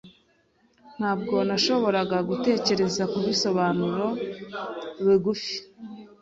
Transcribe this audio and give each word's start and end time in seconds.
Ntabwo 0.97 1.35
nashoboraga 1.47 2.17
gutekereza 2.29 3.03
kubisobanuro 3.13 4.07
bigufi. 5.05 5.55